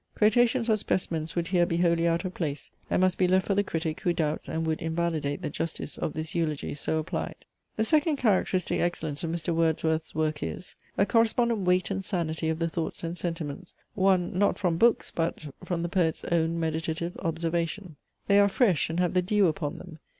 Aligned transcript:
Quotations 0.15 0.67
or 0.67 0.75
specimens 0.77 1.35
would 1.35 1.49
here 1.49 1.67
be 1.67 1.77
wholly 1.77 2.07
out 2.07 2.25
of 2.25 2.33
place, 2.33 2.71
and 2.89 3.01
must 3.01 3.19
be 3.19 3.27
left 3.27 3.45
for 3.45 3.53
the 3.53 3.63
critic 3.63 3.99
who 4.01 4.13
doubts 4.13 4.49
and 4.49 4.65
would 4.65 4.81
invalidate 4.81 5.43
the 5.43 5.49
justice 5.51 5.95
of 5.95 6.13
this 6.13 6.33
eulogy 6.33 6.73
so 6.73 6.97
applied. 6.97 7.35
The 7.75 7.83
second 7.83 8.15
characteristic 8.15 8.79
excellence 8.79 9.23
of 9.23 9.29
Mr. 9.29 9.53
Wordsworth's 9.53 10.15
work 10.15 10.41
is: 10.41 10.75
a 10.97 11.05
correspondent 11.05 11.65
weight 11.65 11.91
and 11.91 12.03
sanity 12.03 12.49
of 12.49 12.57
the 12.57 12.67
Thoughts 12.67 13.03
and 13.03 13.15
Sentiments, 13.15 13.75
won, 13.95 14.35
not 14.39 14.57
from 14.57 14.77
books; 14.79 15.11
but 15.11 15.47
from 15.63 15.83
the 15.83 15.87
poet's 15.87 16.23
own 16.31 16.59
meditative 16.59 17.15
observation. 17.17 17.95
They 18.25 18.39
are 18.39 18.47
fresh 18.49 18.89
and 18.89 18.99
have 18.99 19.13
the 19.13 19.21
dew 19.21 19.45
upon 19.47 19.77
them. 19.77 19.99